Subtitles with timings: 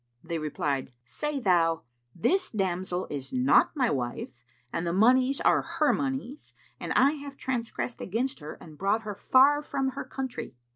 [0.23, 1.83] They replied, "Say thou,
[2.15, 4.43] 'This damsel is not my wife
[4.73, 9.13] and the monies are her monies, and I have transgressed against her and brought her
[9.13, 10.55] far from her country.'"